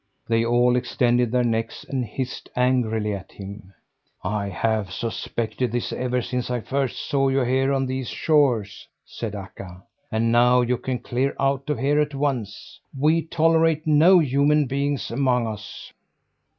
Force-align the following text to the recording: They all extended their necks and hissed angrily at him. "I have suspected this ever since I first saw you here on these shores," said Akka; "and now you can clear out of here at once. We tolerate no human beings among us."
They 0.27 0.43
all 0.43 0.75
extended 0.75 1.31
their 1.31 1.43
necks 1.43 1.83
and 1.87 2.03
hissed 2.03 2.49
angrily 2.55 3.13
at 3.13 3.33
him. 3.33 3.71
"I 4.23 4.49
have 4.49 4.91
suspected 4.91 5.71
this 5.71 5.93
ever 5.93 6.23
since 6.23 6.49
I 6.49 6.61
first 6.61 7.07
saw 7.07 7.27
you 7.27 7.41
here 7.41 7.71
on 7.71 7.85
these 7.85 8.07
shores," 8.09 8.87
said 9.05 9.35
Akka; 9.35 9.83
"and 10.11 10.31
now 10.31 10.61
you 10.61 10.77
can 10.79 10.97
clear 10.97 11.35
out 11.39 11.69
of 11.69 11.77
here 11.77 11.99
at 11.99 12.15
once. 12.15 12.79
We 12.97 13.21
tolerate 13.21 13.85
no 13.85 14.17
human 14.17 14.65
beings 14.65 15.11
among 15.11 15.45
us." 15.45 15.93